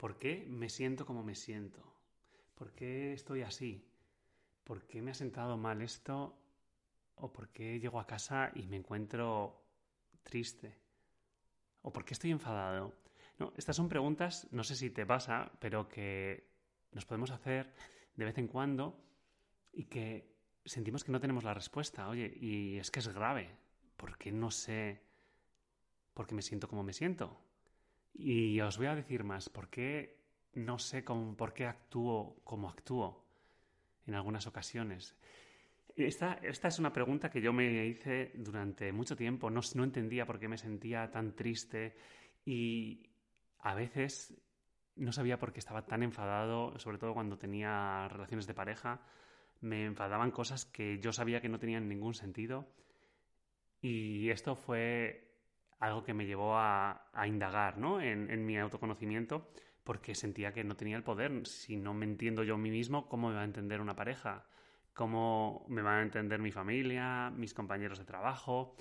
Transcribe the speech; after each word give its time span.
¿Por 0.00 0.16
qué 0.16 0.46
me 0.48 0.70
siento 0.70 1.04
como 1.04 1.22
me 1.22 1.34
siento? 1.34 1.84
¿Por 2.54 2.72
qué 2.72 3.12
estoy 3.12 3.42
así? 3.42 3.86
¿Por 4.64 4.86
qué 4.86 5.02
me 5.02 5.10
ha 5.10 5.14
sentado 5.14 5.58
mal 5.58 5.82
esto? 5.82 6.38
¿O 7.16 7.30
por 7.30 7.50
qué 7.50 7.78
llego 7.78 8.00
a 8.00 8.06
casa 8.06 8.50
y 8.54 8.66
me 8.66 8.78
encuentro 8.78 9.62
triste? 10.22 10.74
¿O 11.82 11.92
por 11.92 12.06
qué 12.06 12.14
estoy 12.14 12.30
enfadado? 12.30 12.94
No, 13.38 13.52
estas 13.58 13.76
son 13.76 13.90
preguntas, 13.90 14.48
no 14.52 14.64
sé 14.64 14.74
si 14.74 14.88
te 14.88 15.04
pasa, 15.04 15.52
pero 15.60 15.86
que 15.86 16.48
nos 16.92 17.04
podemos 17.04 17.30
hacer 17.30 17.70
de 18.16 18.24
vez 18.24 18.38
en 18.38 18.48
cuando 18.48 19.04
y 19.70 19.84
que 19.84 20.34
sentimos 20.64 21.04
que 21.04 21.12
no 21.12 21.20
tenemos 21.20 21.44
la 21.44 21.52
respuesta. 21.52 22.08
Oye, 22.08 22.32
y 22.40 22.78
es 22.78 22.90
que 22.90 23.00
es 23.00 23.08
grave. 23.08 23.54
¿Por 23.98 24.16
qué 24.16 24.32
no 24.32 24.50
sé 24.50 25.02
por 26.14 26.26
qué 26.26 26.34
me 26.34 26.40
siento 26.40 26.68
como 26.68 26.82
me 26.82 26.94
siento? 26.94 27.49
Y 28.12 28.60
os 28.60 28.76
voy 28.76 28.86
a 28.86 28.94
decir 28.94 29.24
más, 29.24 29.48
¿por 29.48 29.68
qué 29.68 30.20
no 30.54 30.78
sé 30.78 31.04
cómo, 31.04 31.36
por 31.36 31.52
qué 31.52 31.66
actúo 31.66 32.40
como 32.44 32.68
actúo 32.68 33.24
en 34.06 34.14
algunas 34.14 34.46
ocasiones? 34.46 35.16
Esta, 35.96 36.34
esta, 36.42 36.68
es 36.68 36.78
una 36.78 36.92
pregunta 36.92 37.30
que 37.30 37.40
yo 37.40 37.52
me 37.52 37.86
hice 37.86 38.32
durante 38.34 38.92
mucho 38.92 39.16
tiempo. 39.16 39.50
No, 39.50 39.60
no 39.74 39.84
entendía 39.84 40.26
por 40.26 40.38
qué 40.38 40.48
me 40.48 40.58
sentía 40.58 41.10
tan 41.10 41.34
triste 41.34 41.96
y 42.44 43.10
a 43.58 43.74
veces 43.74 44.34
no 44.96 45.12
sabía 45.12 45.38
por 45.38 45.52
qué 45.52 45.60
estaba 45.60 45.86
tan 45.86 46.02
enfadado, 46.02 46.78
sobre 46.78 46.98
todo 46.98 47.14
cuando 47.14 47.38
tenía 47.38 48.08
relaciones 48.08 48.46
de 48.46 48.54
pareja. 48.54 49.00
Me 49.60 49.84
enfadaban 49.84 50.30
cosas 50.30 50.64
que 50.64 50.98
yo 51.00 51.12
sabía 51.12 51.40
que 51.40 51.48
no 51.48 51.58
tenían 51.58 51.88
ningún 51.88 52.14
sentido. 52.14 52.68
Y 53.82 54.30
esto 54.30 54.56
fue 54.56 55.29
algo 55.80 56.04
que 56.04 56.14
me 56.14 56.26
llevó 56.26 56.56
a, 56.56 57.02
indagar 57.26 57.78
¿no? 57.78 58.00
en, 58.00 58.46
mi 58.46 58.58
autoconocimiento 58.58 59.50
porque 59.82 60.14
sentía 60.14 60.52
que 60.52 60.62
no 60.62 60.76
tenía 60.76 60.96
el 60.96 61.02
poder. 61.02 61.46
Si 61.46 61.76
no 61.76 61.94
me 61.94 62.04
entiendo 62.04 62.44
yo 62.44 62.54
a 62.54 62.58
mí 62.58 62.70
mismo, 62.70 63.08
¿cómo 63.08 63.30
me 63.30 63.34
va 63.34 63.40
a 63.40 63.44
entender 63.44 63.80
una 63.80 63.96
pareja? 63.96 64.44
¿Cómo 64.94 65.64
me 65.68 65.82
va 65.82 65.98
a 65.98 66.02
entender 66.02 66.38
mi 66.38 66.52
familia, 66.52 67.30
mis 67.30 67.54
compañeros 67.54 67.98
de 67.98 68.04
trabajo? 68.04 68.76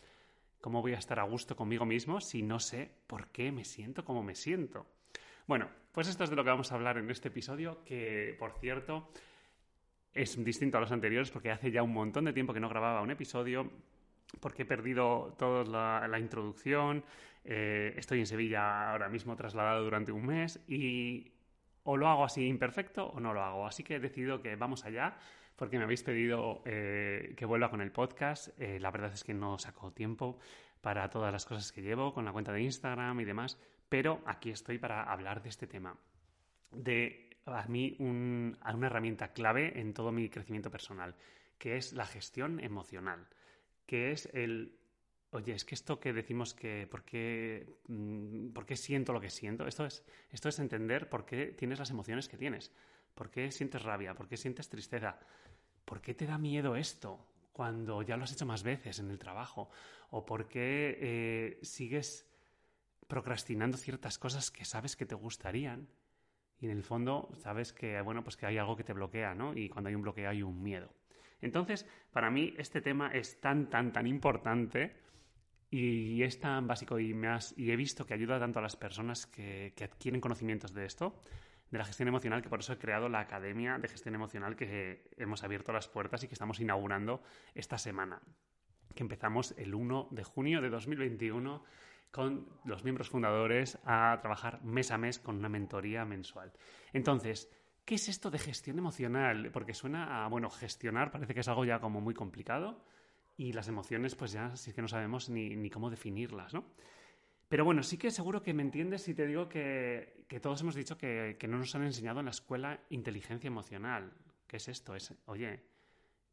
¿Cómo 0.60 0.82
voy 0.82 0.94
a 0.94 0.98
estar 0.98 1.20
a 1.20 1.24
gusto 1.24 1.56
conmigo 1.56 1.86
mismo 1.86 2.20
si 2.20 2.44
no 2.44 2.60
sé 2.60 2.92
por 3.08 3.28
qué 3.30 3.52
me 3.52 3.64
siento 3.64 4.04
como 4.04 4.22
me 4.22 4.36
siento? 4.36 4.86
Bueno, 5.48 5.70
pues 5.94 6.10
esto 6.10 6.26
es 6.26 6.30
de 6.30 6.36
lo 6.36 6.44
que 6.44 6.50
vamos 6.50 6.72
a 6.72 6.76
hablar 6.76 6.98
en 6.98 7.10
este 7.10 7.30
episodio, 7.30 7.82
que 7.86 8.36
por 8.38 8.60
cierto 8.60 9.10
es 10.14 10.44
distinto 10.44 10.78
a 10.78 10.82
los 10.82 10.92
anteriores 10.92 11.32
porque 11.32 11.50
hace 11.50 11.72
ya 11.72 11.82
un 11.82 11.94
montón 11.94 12.26
de 12.26 12.34
tiempo 12.34 12.54
que 12.54 12.60
no 12.60 12.68
grababa 12.68 13.02
un 13.02 13.12
episodio 13.12 13.72
porque 14.40 14.64
he 14.64 14.66
perdido 14.66 15.36
toda 15.38 16.08
la, 16.08 16.20
introducción. 16.20 17.04
Eh, 17.44 17.94
estoy 17.98 18.20
en 18.20 18.26
Sevilla 18.26 18.92
ahora 18.92 19.10
mismo 19.10 19.36
trasladado 19.36 19.84
durante 19.84 20.12
un 20.12 20.26
mes 20.26 20.64
y 20.68 21.32
o 21.84 21.98
lo 21.98 22.08
hago 22.08 22.26
así 22.26 22.46
imperfecto 22.46 23.08
o 23.08 23.20
no 23.20 23.34
lo 23.34 23.44
hago. 23.44 23.66
Así 23.66 23.84
que 23.84 23.96
he 23.96 24.00
decidido 24.00 24.42
que 24.42 24.56
vamos 24.56 24.86
allá 24.86 25.18
porque 25.56 25.78
me 25.78 25.84
habéis 25.84 26.04
pedido 26.04 26.62
eh, 26.66 27.34
que 27.36 27.46
vuelva 27.46 27.70
con 27.70 27.82
el 27.82 27.92
podcast. 27.92 28.50
Eh, 28.60 28.80
la 28.80 28.92
verdad 28.92 29.12
es 29.14 29.24
que 29.24 29.34
no 29.34 29.58
saco 29.58 29.92
tiempo 29.92 30.40
para 30.82 31.10
todas 31.10 31.32
las 31.32 31.46
cosas 31.46 31.72
que 31.72 31.82
llevo 31.82 32.14
con 32.14 32.26
la 32.26 32.32
cuenta 32.32 32.54
de 32.54 32.62
Instagram 32.62 33.20
y 33.20 33.26
demás, 33.26 33.60
pero 33.90 34.22
aquí 34.26 34.52
estoy 34.52 34.78
para 34.78 35.04
hablar 35.04 35.42
de 35.42 35.50
este 35.50 35.68
tema. 35.68 35.98
De 36.72 37.30
a 37.46 37.68
mí 37.68 37.96
una 38.00 38.86
herramienta 38.86 39.34
clave 39.34 39.80
en 39.80 39.94
todo 39.94 40.12
mi 40.12 40.30
crecimiento 40.30 40.70
personal, 40.70 41.16
que 41.58 41.76
es 41.76 41.94
la 41.94 42.06
gestión 42.06 42.60
emocional 42.60 43.28
que 43.90 44.12
es 44.12 44.30
el, 44.34 44.78
oye, 45.32 45.54
es 45.54 45.66
que 45.66 45.74
esto 45.74 46.00
que 46.00 46.14
decimos 46.14 46.54
que, 46.54 46.86
¿por 46.86 47.04
qué, 47.04 47.80
mm, 47.88 48.50
¿por 48.50 48.68
qué 48.68 48.76
siento 48.76 49.14
lo 49.14 49.20
que 49.20 49.32
siento? 49.32 49.66
Esto 49.66 49.84
es, 49.84 50.06
esto 50.30 50.48
es 50.48 50.60
entender 50.60 51.10
por 51.10 51.26
qué 51.26 51.48
tienes 51.48 51.80
las 51.80 51.90
emociones 51.90 52.30
que 52.30 52.38
tienes, 52.38 52.72
por 53.16 53.32
qué 53.32 53.52
sientes 53.52 53.82
rabia, 53.82 54.14
por 54.14 54.28
qué 54.28 54.38
sientes 54.38 54.70
tristeza, 54.70 55.18
por 55.86 56.02
qué 56.02 56.14
te 56.14 56.28
da 56.28 56.38
miedo 56.38 56.76
esto 56.76 57.26
cuando 57.52 58.04
ya 58.04 58.16
lo 58.16 58.26
has 58.26 58.32
hecho 58.32 58.46
más 58.46 58.62
veces 58.62 59.00
en 59.00 59.10
el 59.10 59.18
trabajo, 59.18 59.72
o 60.12 60.24
por 60.24 60.48
qué 60.48 60.96
eh, 61.02 61.60
sigues 61.64 62.30
procrastinando 63.08 63.76
ciertas 63.76 64.20
cosas 64.20 64.52
que 64.52 64.66
sabes 64.66 64.96
que 64.96 65.08
te 65.08 65.16
gustarían 65.16 65.90
y 66.60 66.66
en 66.66 66.72
el 66.74 66.84
fondo 66.84 67.32
sabes 67.42 67.74
que, 67.74 68.00
bueno, 68.02 68.24
pues 68.24 68.38
que 68.38 68.46
hay 68.46 68.60
algo 68.60 68.76
que 68.76 68.84
te 68.84 68.94
bloquea, 68.94 69.34
¿no? 69.34 69.56
Y 69.56 69.68
cuando 69.68 69.88
hay 69.88 69.96
un 69.96 70.04
bloqueo 70.04 70.30
hay 70.30 70.44
un 70.44 70.62
miedo. 70.62 70.94
Entonces, 71.42 71.86
para 72.12 72.30
mí 72.30 72.54
este 72.58 72.82
tema 72.82 73.12
es 73.12 73.40
tan, 73.40 73.70
tan, 73.70 73.92
tan 73.94 74.08
importante 74.08 74.96
y 75.70 76.24
es 76.24 76.40
tan 76.40 76.68
básico 76.68 77.00
y, 77.00 77.14
me 77.14 77.30
y 77.58 77.72
he 77.72 77.76
visto 77.76 78.06
que 78.06 78.14
ayuda 78.14 78.40
tanto 78.40 78.60
a 78.60 78.62
las 78.62 78.76
personas 78.76 79.28
que, 79.28 79.74
que, 79.76 79.84
adquieren 79.84 80.20
conocimientos 80.20 80.74
de 80.74 80.86
esto, 80.86 81.20
de 81.70 81.78
la 81.78 81.86
gestión 81.86 82.08
emocional, 82.08 82.42
que 82.42 82.50
por 82.50 82.60
eso 82.60 82.74
he 82.74 82.78
creado 82.78 83.10
la 83.10 83.20
Academia 83.20 83.78
de 83.78 83.88
Gestión 83.88 84.16
Emocional 84.16 84.56
que 84.56 85.10
hemos 85.18 85.44
abierto 85.44 85.72
las 85.72 85.88
puertas 85.88 86.24
y 86.24 86.28
que 86.28 86.34
estamos 86.34 86.60
inaugurando 86.60 87.22
esta 87.54 87.78
semana, 87.78 88.22
que 88.96 89.04
empezamos 89.04 89.54
el 89.58 89.76
1 89.76 90.08
de 90.12 90.24
junio 90.24 90.62
de 90.62 90.70
2021 90.70 91.64
con 92.12 92.48
los 92.66 92.84
miembros 92.84 93.10
fundadores 93.10 93.78
a 93.86 94.18
trabajar 94.22 94.64
mes 94.64 94.90
a 94.92 94.98
mes 94.98 95.20
con 95.20 95.38
una 95.38 95.50
mentoría 95.50 96.06
mensual. 96.06 96.52
Entonces, 96.92 97.52
¿qué 97.90 97.96
es 97.96 98.08
esto 98.08 98.30
de 98.30 98.38
gestión 98.38 98.78
emocional? 98.78 99.50
Porque 99.52 99.74
suena 99.74 100.24
a, 100.24 100.28
bueno, 100.28 100.52
gestionar 100.52 101.10
parece 101.10 101.34
que 101.34 101.40
es 101.40 101.48
algo 101.48 101.66
ya 101.66 101.80
como 101.80 102.00
muy 102.00 102.14
complicado 102.14 102.86
y 103.36 103.52
las 103.52 103.68
emociones 103.68 104.14
pues 104.14 104.32
ya 104.32 104.56
sí 104.56 104.74
que 104.74 104.84
no 104.84 104.88
sabemos 104.88 105.28
ni, 105.28 105.72
cómo 105.72 105.90
definirlas, 105.90 106.54
¿no? 106.54 106.66
Pero 107.48 107.66
bueno, 107.66 107.82
sí 107.82 107.98
que 107.98 108.12
seguro 108.12 108.44
que 108.44 108.54
me 108.54 108.62
entiendes 108.62 109.02
si 109.02 109.16
te 109.16 109.26
digo 109.26 109.50
que, 109.50 110.24
todos 110.40 110.62
hemos 110.62 110.76
dicho 110.76 111.00
que, 111.00 111.36
no 111.50 111.58
nos 111.58 111.74
han 111.74 111.82
enseñado 111.82 112.20
en 112.20 112.26
la 112.26 112.32
escuela 112.32 112.80
inteligencia 112.92 113.48
emocional. 113.48 114.14
¿Qué 114.46 114.58
es 114.58 114.68
esto? 114.68 114.96
Es, 114.96 115.12
oye, 115.26 115.60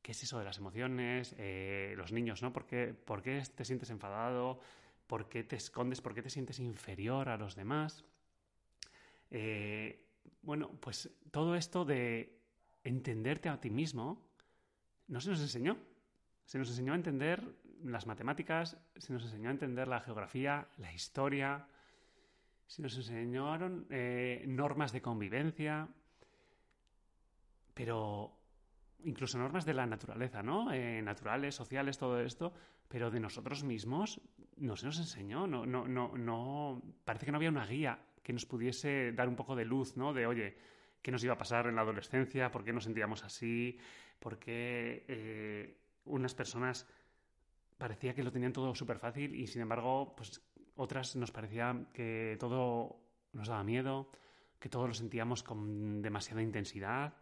¿qué 0.02 0.12
es 0.12 0.22
eso 0.22 0.38
de 0.38 0.44
las 0.44 0.58
emociones? 0.58 1.34
Eh, 1.38 1.94
los 1.96 2.12
niños, 2.12 2.42
¿no? 2.42 2.52
¿Por 2.52 2.66
qué, 2.66 2.92
¿Por 2.92 3.22
qué 3.22 3.42
te 3.54 3.64
sientes 3.64 3.88
enfadado? 3.88 4.60
por 5.06 5.28
qué 5.30 5.44
te 5.44 5.54
escondes, 5.56 6.00
por 6.02 6.12
qué 6.12 6.20
te 6.20 6.28
sientes 6.28 6.58
inferior 6.58 7.28
a 7.28 7.36
los 7.36 7.54
demás. 7.54 8.04
Eh, 9.30 10.05
bueno, 10.42 10.70
pues 10.80 11.10
todo 11.30 11.54
esto 11.54 11.84
de 11.84 12.40
entenderte 12.84 13.48
a 13.48 13.60
ti 13.60 13.70
mismo 13.70 14.30
no 15.08 15.20
se 15.20 15.30
nos 15.30 15.40
enseñó. 15.40 15.76
Se 16.44 16.58
nos 16.58 16.68
enseñó 16.68 16.92
a 16.92 16.96
entender 16.96 17.42
las 17.82 18.06
matemáticas, 18.06 18.78
se 18.96 19.12
nos 19.12 19.24
enseñó 19.24 19.48
a 19.48 19.52
entender 19.52 19.88
la 19.88 20.00
geografía, 20.00 20.68
la 20.78 20.92
historia, 20.92 21.66
se 22.66 22.82
nos 22.82 22.96
enseñaron 22.96 23.86
eh, 23.90 24.44
normas 24.46 24.92
de 24.92 25.02
convivencia, 25.02 25.88
pero 27.74 28.36
incluso 29.04 29.38
normas 29.38 29.64
de 29.64 29.74
la 29.74 29.86
naturaleza, 29.86 30.42
¿no? 30.42 30.72
Eh, 30.72 31.02
naturales, 31.02 31.54
sociales, 31.54 31.98
todo 31.98 32.20
esto, 32.20 32.52
pero 32.88 33.10
de 33.10 33.20
nosotros 33.20 33.62
mismos 33.62 34.20
no 34.56 34.76
se 34.76 34.86
nos 34.86 34.98
enseñó, 34.98 35.46
no, 35.46 35.66
no, 35.66 35.86
no, 35.86 36.16
no, 36.16 36.82
parece 37.04 37.26
que 37.26 37.32
no 37.32 37.36
había 37.36 37.50
una 37.50 37.66
guía 37.66 37.98
que 38.26 38.32
nos 38.32 38.44
pudiese 38.44 39.12
dar 39.12 39.28
un 39.28 39.36
poco 39.36 39.54
de 39.54 39.64
luz, 39.64 39.96
¿no? 39.96 40.12
De, 40.12 40.26
oye, 40.26 40.58
¿qué 41.00 41.12
nos 41.12 41.22
iba 41.22 41.34
a 41.34 41.38
pasar 41.38 41.68
en 41.68 41.76
la 41.76 41.82
adolescencia? 41.82 42.50
¿Por 42.50 42.64
qué 42.64 42.72
nos 42.72 42.82
sentíamos 42.82 43.22
así? 43.22 43.78
¿Por 44.18 44.36
qué 44.40 45.04
eh, 45.06 45.78
unas 46.06 46.34
personas 46.34 46.88
parecía 47.78 48.16
que 48.16 48.24
lo 48.24 48.32
tenían 48.32 48.52
todo 48.52 48.74
súper 48.74 48.98
fácil 48.98 49.32
y 49.36 49.46
sin 49.46 49.62
embargo, 49.62 50.16
pues 50.16 50.42
otras 50.74 51.14
nos 51.14 51.30
parecía 51.30 51.86
que 51.94 52.36
todo 52.40 52.98
nos 53.32 53.46
daba 53.46 53.62
miedo, 53.62 54.10
que 54.58 54.68
todo 54.68 54.88
lo 54.88 54.94
sentíamos 54.94 55.44
con 55.44 56.02
demasiada 56.02 56.42
intensidad? 56.42 57.14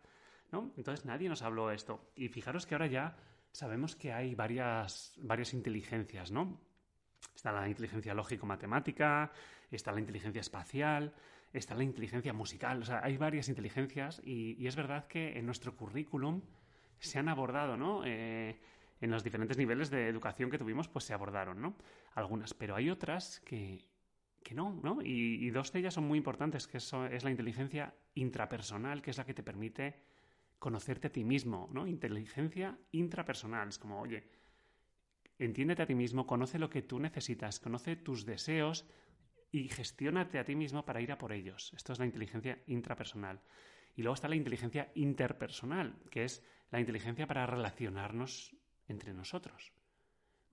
Entonces 0.74 1.04
nadie 1.04 1.28
nos 1.28 1.42
habló 1.42 1.68
de 1.68 1.74
esto. 1.74 2.12
Y 2.16 2.28
fijaros 2.28 2.64
que 2.64 2.76
ahora 2.76 2.86
ya 2.86 3.14
sabemos 3.52 3.94
que 3.94 4.10
hay 4.10 4.34
varias, 4.34 5.12
varias 5.18 5.52
inteligencias, 5.52 6.30
¿no? 6.30 6.62
Está 7.34 7.52
la 7.52 7.68
inteligencia 7.68 8.14
lógico-matemática, 8.14 9.30
está 9.70 9.92
la 9.92 10.00
inteligencia 10.00 10.40
espacial, 10.40 11.14
está 11.52 11.74
la 11.74 11.84
inteligencia 11.84 12.32
musical, 12.32 12.82
o 12.82 12.84
sea, 12.84 13.00
hay 13.04 13.16
varias 13.16 13.48
inteligencias 13.48 14.20
y, 14.24 14.66
es 14.66 14.76
verdad 14.76 15.06
que 15.06 15.38
en 15.38 15.46
nuestro 15.46 15.76
currículum 15.76 16.42
se 16.98 17.18
han 17.18 17.28
abordado, 17.28 17.76
¿no? 17.76 18.02
Eh, 18.04 18.58
en 19.00 19.10
los 19.10 19.22
diferentes 19.22 19.58
niveles 19.58 19.90
de 19.90 20.08
educación 20.08 20.50
que 20.50 20.58
tuvimos, 20.58 20.88
pues 20.88 21.04
se 21.04 21.14
abordaron, 21.14 21.60
¿no? 21.60 21.76
Algunas, 22.14 22.54
pero 22.54 22.74
hay 22.74 22.90
otras 22.90 23.40
que, 23.40 23.84
que 24.42 24.54
no, 24.54 24.80
¿no? 24.82 25.02
Y, 25.02 25.44
y, 25.44 25.50
dos 25.50 25.72
de 25.72 25.80
ellas 25.80 25.94
son 25.94 26.04
muy 26.04 26.18
importantes, 26.18 26.66
que 26.66 26.78
eso 26.78 27.06
es 27.06 27.24
la 27.24 27.30
inteligencia 27.30 27.94
intrapersonal, 28.14 29.02
que 29.02 29.10
es 29.10 29.18
la 29.18 29.26
que 29.26 29.34
te 29.34 29.42
permite 29.42 30.00
conocerte 30.58 31.08
a 31.08 31.12
ti 31.12 31.24
mismo, 31.24 31.68
¿no? 31.72 31.86
Inteligencia 31.86 32.78
intrapersonal. 32.92 33.68
Es 33.68 33.78
como, 33.78 34.00
oye, 34.00 34.24
entiéndete 35.38 35.82
a 35.82 35.86
ti 35.86 35.94
mismo, 35.94 36.26
conoce 36.26 36.58
lo 36.58 36.70
que 36.70 36.82
tú 36.82 36.98
necesitas, 37.00 37.60
conoce 37.60 37.96
tus 37.96 38.24
deseos 38.24 38.86
y 39.50 39.68
gestiónate 39.68 40.38
a 40.38 40.44
ti 40.44 40.56
mismo 40.56 40.84
para 40.84 41.00
ir 41.00 41.12
a 41.12 41.18
por 41.18 41.32
ellos. 41.32 41.72
Esto 41.76 41.92
es 41.92 41.98
la 41.98 42.06
inteligencia 42.06 42.62
intrapersonal. 42.66 43.40
Y 43.94 44.02
luego 44.02 44.14
está 44.14 44.28
la 44.28 44.36
inteligencia 44.36 44.90
interpersonal, 44.94 45.96
que 46.10 46.24
es 46.24 46.42
la 46.70 46.80
inteligencia 46.80 47.26
para 47.26 47.46
relacionarnos 47.46 48.56
entre 48.88 49.14
nosotros. 49.14 49.72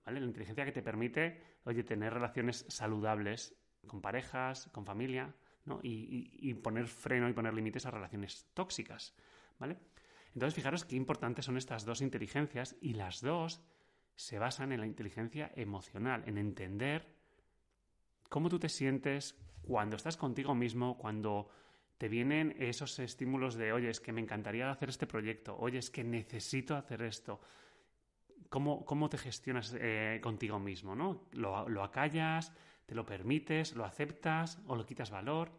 ¿Vale? 0.04 0.20
La 0.20 0.26
inteligencia 0.26 0.64
que 0.64 0.72
te 0.72 0.82
permite, 0.82 1.42
oye, 1.64 1.82
tener 1.82 2.14
relaciones 2.14 2.64
saludables 2.68 3.56
con 3.86 4.00
parejas, 4.00 4.68
con 4.72 4.86
familia, 4.86 5.34
¿no? 5.64 5.80
y, 5.82 6.54
poner 6.54 6.86
freno 6.86 7.28
y 7.28 7.32
poner 7.32 7.54
límites 7.54 7.86
a 7.86 7.90
relaciones 7.90 8.46
tóxicas, 8.54 9.14
¿vale? 9.58 9.78
Entonces, 10.34 10.54
fijaros 10.54 10.84
qué 10.84 10.96
importantes 10.96 11.44
son 11.44 11.56
estas 11.56 11.84
dos 11.84 12.00
inteligencias 12.00 12.76
y 12.80 12.94
las 12.94 13.20
dos 13.20 13.60
se 14.16 14.38
basan 14.38 14.72
en 14.72 14.80
la 14.80 14.86
inteligencia 14.86 15.50
emocional, 15.56 16.22
en 16.26 16.38
entender 16.38 17.06
cómo 18.28 18.48
tú 18.48 18.58
te 18.58 18.68
sientes 18.68 19.36
cuando 19.62 19.96
estás 19.96 20.16
contigo 20.16 20.54
mismo, 20.54 20.98
cuando 20.98 21.48
te 21.98 22.08
vienen 22.08 22.56
esos 22.58 22.98
estímulos 22.98 23.54
de, 23.54 23.72
oye, 23.72 23.90
es 23.90 24.00
que 24.00 24.12
me 24.12 24.20
encantaría 24.20 24.70
hacer 24.70 24.88
este 24.88 25.06
proyecto, 25.06 25.56
oye, 25.58 25.78
es 25.78 25.90
que 25.90 26.02
necesito 26.02 26.74
hacer 26.74 27.02
esto. 27.02 27.40
¿Cómo, 28.48 28.84
cómo 28.84 29.08
te 29.08 29.18
gestionas 29.18 29.74
eh, 29.78 30.20
contigo 30.22 30.58
mismo? 30.58 30.94
¿no? 30.94 31.28
¿Lo, 31.32 31.68
¿Lo 31.68 31.82
acallas? 31.84 32.52
¿Te 32.86 32.94
lo 32.94 33.06
permites? 33.06 33.74
¿Lo 33.74 33.84
aceptas? 33.84 34.60
¿O 34.66 34.74
lo 34.74 34.84
quitas 34.84 35.10
valor? 35.10 35.52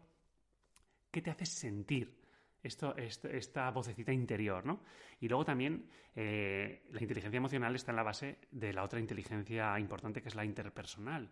¿Qué 1.10 1.22
te 1.22 1.30
hace 1.30 1.46
sentir? 1.46 2.23
Esto, 2.64 2.96
esta 2.96 3.70
vocecita 3.70 4.12
interior, 4.12 4.64
¿no? 4.64 4.80
Y 5.20 5.28
luego 5.28 5.44
también 5.44 5.86
eh, 6.16 6.82
la 6.90 7.02
inteligencia 7.02 7.36
emocional 7.36 7.74
está 7.74 7.92
en 7.92 7.96
la 7.96 8.02
base 8.02 8.38
de 8.50 8.72
la 8.72 8.82
otra 8.82 8.98
inteligencia 8.98 9.78
importante 9.78 10.22
que 10.22 10.28
es 10.28 10.34
la 10.34 10.44
interpersonal. 10.44 11.30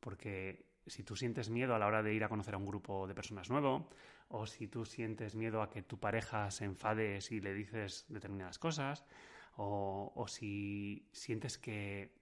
Porque 0.00 0.66
si 0.86 1.02
tú 1.04 1.16
sientes 1.16 1.50
miedo 1.50 1.74
a 1.74 1.78
la 1.78 1.86
hora 1.86 2.02
de 2.02 2.14
ir 2.14 2.24
a 2.24 2.28
conocer 2.28 2.54
a 2.54 2.58
un 2.58 2.66
grupo 2.66 3.06
de 3.06 3.14
personas 3.14 3.48
nuevo, 3.48 3.88
o 4.28 4.46
si 4.46 4.66
tú 4.66 4.84
sientes 4.84 5.34
miedo 5.34 5.62
a 5.62 5.70
que 5.70 5.82
tu 5.82 5.98
pareja 5.98 6.50
se 6.50 6.64
enfade 6.64 7.20
si 7.20 7.40
le 7.40 7.54
dices 7.54 8.06
determinadas 8.08 8.58
cosas, 8.58 9.04
o, 9.56 10.26
si 10.28 11.08
sientes 11.12 11.56
que, 11.58 12.15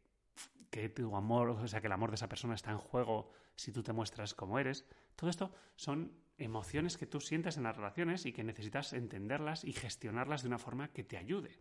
que 0.74 0.88
tu 0.88 1.14
amor, 1.14 1.50
o 1.50 1.68
sea, 1.68 1.80
que 1.80 1.86
el 1.86 1.92
amor 1.92 2.10
de 2.10 2.16
esa 2.16 2.28
persona 2.28 2.56
está 2.56 2.72
en 2.72 2.78
juego 2.78 3.30
si 3.54 3.70
tú 3.70 3.84
te 3.84 3.92
muestras 3.92 4.34
como 4.34 4.58
eres, 4.58 4.84
todo 5.14 5.30
esto 5.30 5.54
son 5.76 6.18
emociones 6.36 6.98
que 6.98 7.06
tú 7.06 7.20
sientes 7.20 7.56
en 7.56 7.62
las 7.62 7.76
relaciones 7.76 8.26
y 8.26 8.32
que 8.32 8.42
necesitas 8.42 8.92
entenderlas 8.92 9.62
y 9.62 9.72
gestionarlas 9.72 10.42
de 10.42 10.48
una 10.48 10.58
forma 10.58 10.88
que 10.88 11.04
te 11.04 11.16
ayude 11.16 11.60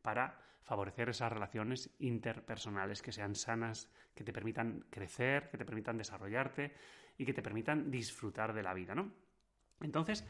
para 0.00 0.40
favorecer 0.62 1.10
esas 1.10 1.30
relaciones 1.30 1.90
interpersonales 1.98 3.02
que 3.02 3.12
sean 3.12 3.34
sanas, 3.34 3.90
que 4.14 4.24
te 4.24 4.32
permitan 4.32 4.86
crecer, 4.88 5.50
que 5.50 5.58
te 5.58 5.66
permitan 5.66 5.98
desarrollarte 5.98 6.72
y 7.18 7.26
que 7.26 7.34
te 7.34 7.42
permitan 7.42 7.90
disfrutar 7.90 8.54
de 8.54 8.62
la 8.62 8.72
vida, 8.72 8.94
¿no? 8.94 9.12
Entonces, 9.82 10.24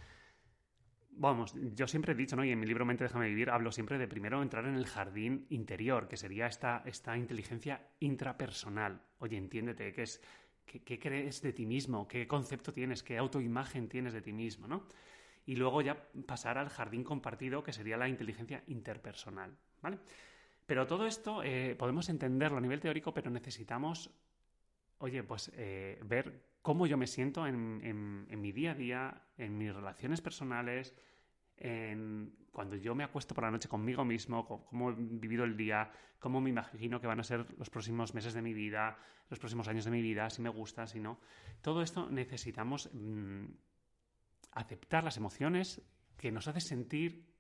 vamos, 1.17 1.55
yo 1.75 1.87
siempre 1.87 2.13
he 2.13 2.17
dicho, 2.17 2.37
¿no? 2.37 2.45
Y 2.45 2.51
en 2.51 2.61
mi 2.61 2.67
libro 2.67 2.85
Mente 2.85 3.05
Déjame 3.05 3.29
Vivir 3.29 3.51
hablo 3.51 3.73
siempre 3.73 3.99
de 3.99 4.09
primero 4.09 4.43
entrar 4.43 4.67
en 4.67 4.75
el 4.75 4.87
jardín 4.87 5.47
interior, 5.51 6.09
que 6.09 6.17
sería 6.17 6.47
esta, 6.47 6.83
esta 6.85 7.17
inteligencia 7.17 7.89
intrapersonal. 8.01 9.01
Oye, 9.19 9.37
entiéndete, 9.37 9.93
que 9.93 10.03
es 10.03 10.21
¿Qué, 10.65 10.99
crees 10.99 11.43
de 11.43 11.53
ti 11.53 11.67
mismo? 11.67 12.09
¿Qué 12.09 12.27
concepto 12.27 12.73
tienes? 12.73 13.03
¿Qué 13.03 13.19
autoimagen 13.19 13.89
tienes 13.89 14.13
de 14.13 14.23
ti 14.23 14.33
mismo? 14.33 14.67
¿no? 14.67 14.87
Y 15.47 15.57
luego 15.57 15.83
ya 15.83 16.09
pasar 16.27 16.59
al 16.59 16.69
jardín 16.69 17.05
compartido, 17.05 17.63
que 17.63 17.73
sería 17.73 17.97
la 17.97 18.09
inteligencia 18.09 18.65
interpersonal. 18.67 19.57
¿vale? 19.83 19.99
Pero 20.67 20.87
todo 20.87 21.07
esto 21.07 21.43
eh, 21.43 21.77
podemos 21.79 22.09
entenderlo 22.09 22.59
a 22.59 22.61
nivel 22.61 22.81
teórico, 22.81 23.13
pero 23.13 23.31
necesitamos, 23.31 24.11
oye, 24.99 25.23
pues 25.23 25.51
eh, 25.55 25.99
ver 26.05 26.45
cómo 26.63 26.87
yo 26.87 26.97
me 26.97 27.07
siento 27.07 27.47
en, 27.47 28.27
mi 28.41 28.53
día 28.53 28.73
a 28.73 28.75
día, 28.75 29.23
en 29.37 29.59
mis 29.59 29.75
relaciones 29.75 30.21
personales, 30.21 30.95
en 31.57 32.35
cuando 32.51 32.77
yo 32.77 32.95
me 32.95 33.05
acuesto 33.05 33.35
por 33.35 33.45
la 33.45 33.51
noche 33.51 33.69
conmigo 33.69 34.05
mismo, 34.05 34.47
cómo 34.47 34.91
he 34.91 34.95
vivido 34.97 35.45
el 35.45 35.57
día, 35.57 35.91
cómo 36.19 36.41
me 36.41 36.51
imagino 36.51 37.01
que 37.01 37.07
van 37.07 37.21
a 37.21 37.25
ser 37.25 37.47
los 37.59 37.69
próximos 37.69 38.15
meses 38.15 38.33
de 38.33 38.43
mi 38.43 38.55
vida, 38.55 38.97
los 39.29 39.39
próximos 39.39 39.69
años 39.69 39.85
de 39.85 39.91
mi 39.91 40.01
vida, 40.01 40.31
si 40.31 40.41
me 40.41 40.49
gusta, 40.49 40.87
si 40.87 41.01
no. 41.01 41.21
Todo 41.61 41.83
esto 41.83 42.09
necesitamos 42.11 42.89
mm, 42.95 43.45
aceptar 44.53 45.05
las 45.05 45.17
emociones 45.17 45.83
que 46.17 46.33
nos 46.33 46.49
hacen 46.49 46.63
sentir 46.63 47.35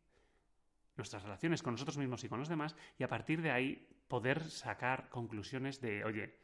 nuestras 0.96 1.22
relaciones 1.22 1.62
con 1.62 1.74
nosotros 1.74 1.98
mismos 1.98 2.22
y 2.24 2.28
con 2.28 2.38
los 2.38 2.48
demás 2.48 2.76
y 2.98 3.04
a 3.04 3.08
partir 3.08 3.42
de 3.42 3.50
ahí 3.50 3.88
poder 4.08 4.50
sacar 4.50 5.08
conclusiones 5.08 5.80
de, 5.80 6.04
oye, 6.04 6.43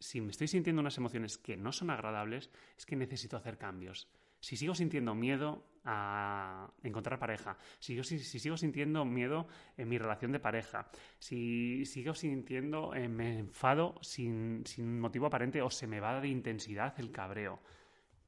si 0.00 0.20
me 0.20 0.32
estoy 0.32 0.48
sintiendo 0.48 0.80
unas 0.80 0.98
emociones 0.98 1.38
que 1.38 1.56
no 1.56 1.70
son 1.70 1.90
agradables, 1.90 2.50
es 2.76 2.86
que 2.86 2.96
necesito 2.96 3.36
hacer 3.36 3.58
cambios 3.58 4.08
si 4.40 4.56
sigo 4.56 4.74
sintiendo 4.74 5.14
miedo 5.14 5.64
a 5.84 6.70
encontrar 6.82 7.18
pareja, 7.18 7.56
si, 7.78 8.02
si, 8.02 8.18
sigo 8.18 8.56
sintiendo 8.56 9.04
miedo 9.04 9.46
en 9.76 9.88
mi 9.88 9.98
relación 9.98 10.32
de 10.32 10.40
pareja, 10.40 10.90
si 11.18 11.84
sigo 11.86 12.14
sintiendo, 12.14 12.94
eh, 12.94 13.08
me 13.08 13.38
enfado 13.38 13.98
sin, 14.02 14.64
sin 14.66 15.00
motivo 15.00 15.26
aparente 15.26 15.62
o 15.62 15.70
se 15.70 15.86
me 15.86 16.00
va 16.00 16.20
de 16.20 16.28
intensidad 16.28 16.98
el 16.98 17.12
cabreo. 17.12 17.60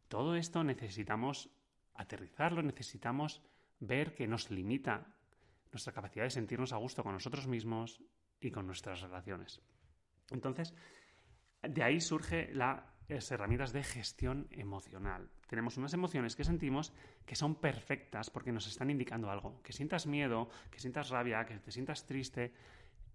Todo 0.08 0.36
esto 0.36 0.62
necesitamos 0.64 1.50
aterrizarlo, 1.94 2.62
necesitamos 2.62 3.42
ver 3.80 4.14
que 4.14 4.28
nos 4.28 4.50
limita 4.50 5.06
nuestra 5.72 5.92
capacidad 5.92 6.24
de 6.24 6.30
sentirnos 6.30 6.72
a 6.72 6.76
gusto 6.76 7.02
con 7.02 7.12
nosotros 7.12 7.46
mismos 7.46 8.02
y 8.40 8.50
con 8.50 8.66
nuestras 8.66 9.00
relaciones. 9.00 9.62
Entonces, 10.30 10.74
de 11.62 11.82
ahí 11.82 12.00
surge 12.00 12.52
la 12.52 12.92
herramientas 13.30 13.72
de 13.72 13.82
gestión 13.82 14.48
emocional. 14.50 15.28
Tenemos 15.46 15.76
unas 15.76 15.92
emociones 15.92 16.34
que 16.34 16.44
sentimos 16.44 16.92
que 17.26 17.36
son 17.36 17.56
perfectas 17.56 18.30
porque 18.30 18.52
nos 18.52 18.66
están 18.66 18.90
indicando 18.90 19.30
algo. 19.30 19.60
Que 19.62 19.72
sientas 19.72 20.06
miedo, 20.06 20.48
que 20.70 20.80
sientas 20.80 21.10
rabia, 21.10 21.44
que 21.44 21.58
te 21.58 21.70
sientas 21.70 22.06
triste, 22.06 22.52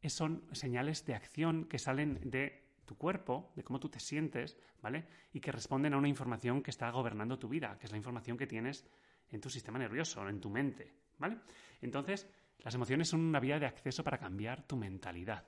son 0.08 0.44
señales 0.52 1.06
de 1.06 1.16
acción 1.16 1.66
que 1.66 1.80
salen 1.80 2.20
de 2.24 2.64
tu 2.86 2.96
cuerpo, 2.96 3.52
de 3.56 3.64
cómo 3.64 3.80
tú 3.80 3.90
te 3.90 4.00
sientes, 4.00 4.58
¿vale? 4.82 5.06
Y 5.34 5.42
que 5.42 5.52
responden 5.52 5.94
a 5.94 5.98
una 5.98 6.08
información 6.08 6.62
que 6.62 6.72
está 6.72 6.90
gobernando 6.92 7.38
tu 7.38 7.50
vida, 7.50 7.78
que 7.78 7.88
es 7.88 7.92
la 7.92 7.98
información 7.98 8.38
que 8.38 8.48
tienes 8.48 8.86
en 9.30 9.42
tu 9.42 9.50
sistema 9.50 9.80
nervioso, 9.80 10.28
en 10.30 10.40
tu 10.40 10.50
mente, 10.50 10.94
¿vale? 11.18 11.40
Entonces, 11.82 12.30
las 12.60 12.74
emociones 12.76 13.10
son 13.10 13.20
una 13.22 13.42
vía 13.42 13.60
de 13.60 13.66
acceso 13.66 14.04
para 14.04 14.18
cambiar 14.18 14.64
tu 14.64 14.78
mentalidad 14.78 15.46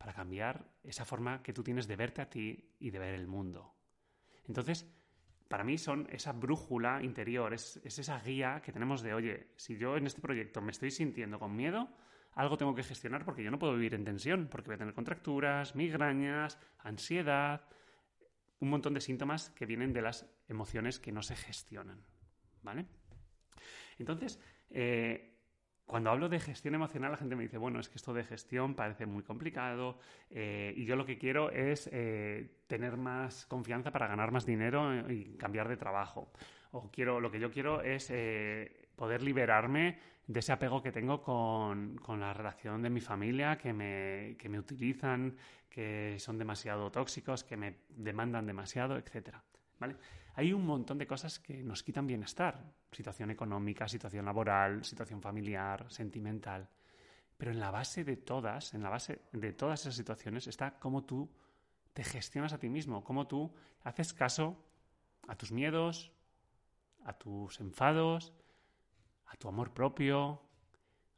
para 0.00 0.14
cambiar 0.14 0.64
esa 0.82 1.04
forma 1.04 1.42
que 1.42 1.52
tú 1.52 1.62
tienes 1.62 1.86
de 1.86 1.94
verte 1.94 2.22
a 2.22 2.30
ti 2.30 2.72
y 2.78 2.90
de 2.90 2.98
ver 2.98 3.12
el 3.12 3.26
mundo. 3.26 3.74
Entonces, 4.48 4.90
para 5.46 5.62
mí 5.62 5.76
son 5.76 6.08
esa 6.10 6.32
brújula 6.32 7.02
interior, 7.02 7.52
es, 7.52 7.76
esa 7.84 8.18
guía 8.18 8.62
que 8.64 8.72
tenemos 8.72 9.02
de, 9.02 9.12
oye, 9.12 9.52
si 9.56 9.76
yo 9.76 9.98
en 9.98 10.06
este 10.06 10.22
proyecto 10.22 10.62
me 10.62 10.70
estoy 10.70 10.90
sintiendo 10.90 11.38
con 11.38 11.54
miedo, 11.54 11.90
algo 12.32 12.56
tengo 12.56 12.74
que 12.74 12.82
gestionar 12.82 13.26
porque 13.26 13.44
yo 13.44 13.50
no 13.50 13.58
puedo 13.58 13.74
vivir 13.74 13.92
en 13.92 14.06
tensión, 14.06 14.48
porque 14.50 14.68
voy 14.68 14.76
a 14.76 14.78
tener 14.78 14.94
contracturas, 14.94 15.76
migrañas, 15.76 16.58
ansiedad, 16.78 17.68
un 18.58 18.70
montón 18.70 18.94
de 18.94 19.02
síntomas 19.02 19.50
que 19.50 19.66
vienen 19.66 19.92
de 19.92 20.00
las 20.00 20.26
emociones 20.48 20.98
que 20.98 21.12
no 21.12 21.20
se 21.20 21.36
gestionan. 21.36 22.02
¿Vale? 22.62 22.86
Entonces, 23.98 24.40
eh, 24.70 25.29
cuando 25.90 26.10
hablo 26.10 26.28
de 26.28 26.38
gestión 26.38 26.76
emocional, 26.76 27.10
la 27.10 27.16
gente 27.16 27.34
me 27.34 27.42
dice, 27.42 27.58
bueno, 27.58 27.80
es 27.80 27.88
que 27.88 27.96
esto 27.96 28.14
de 28.14 28.22
gestión 28.22 28.76
parece 28.76 29.06
muy 29.06 29.24
complicado 29.24 29.98
eh, 30.30 30.72
y 30.76 30.84
yo 30.84 30.94
lo 30.94 31.04
que 31.04 31.18
quiero 31.18 31.50
es 31.50 31.90
eh, 31.92 32.48
tener 32.68 32.96
más 32.96 33.44
confianza 33.46 33.90
para 33.90 34.06
ganar 34.06 34.30
más 34.30 34.46
dinero 34.46 35.10
y 35.10 35.36
cambiar 35.36 35.68
de 35.68 35.76
trabajo. 35.76 36.30
O 36.70 36.92
quiero, 36.92 37.18
lo 37.18 37.32
que 37.32 37.40
yo 37.40 37.50
quiero 37.50 37.82
es 37.82 38.08
eh, 38.10 38.86
poder 38.94 39.20
liberarme 39.20 39.98
de 40.28 40.38
ese 40.38 40.52
apego 40.52 40.80
que 40.80 40.92
tengo 40.92 41.22
con, 41.22 41.96
con 41.96 42.20
la 42.20 42.32
relación 42.34 42.82
de 42.82 42.90
mi 42.90 43.00
familia, 43.00 43.58
que 43.58 43.72
me, 43.72 44.36
que 44.38 44.48
me 44.48 44.60
utilizan, 44.60 45.36
que 45.68 46.14
son 46.20 46.38
demasiado 46.38 46.92
tóxicos, 46.92 47.42
que 47.42 47.56
me 47.56 47.78
demandan 47.88 48.46
demasiado, 48.46 48.96
etcétera. 48.96 49.42
Hay 50.34 50.52
un 50.52 50.64
montón 50.64 50.98
de 50.98 51.06
cosas 51.06 51.38
que 51.38 51.62
nos 51.62 51.82
quitan 51.82 52.06
bienestar. 52.06 52.72
Situación 52.92 53.30
económica, 53.30 53.88
situación 53.88 54.24
laboral, 54.24 54.84
situación 54.84 55.20
familiar, 55.20 55.86
sentimental. 55.90 56.68
Pero 57.36 57.50
en 57.52 57.60
la 57.60 57.70
base 57.70 58.04
de 58.04 58.16
todas, 58.16 58.74
en 58.74 58.82
la 58.82 58.90
base 58.90 59.22
de 59.32 59.52
todas 59.52 59.80
esas 59.80 59.96
situaciones 59.96 60.46
está 60.46 60.78
cómo 60.78 61.04
tú 61.04 61.30
te 61.92 62.04
gestionas 62.04 62.52
a 62.52 62.58
ti 62.58 62.68
mismo, 62.68 63.02
cómo 63.02 63.26
tú 63.26 63.52
haces 63.82 64.12
caso 64.12 64.62
a 65.26 65.36
tus 65.36 65.52
miedos, 65.52 66.12
a 67.04 67.14
tus 67.14 67.60
enfados, 67.60 68.32
a 69.26 69.36
tu 69.36 69.48
amor 69.48 69.72
propio, 69.72 70.42